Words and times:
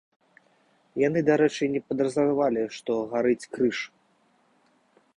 Яны, 1.07 1.19
дарэчы, 1.27 1.59
і 1.67 1.69
не 1.75 1.81
падазравалі, 1.91 2.63
што 2.79 2.91
гарыць 3.15 3.49
крыж. 3.59 3.77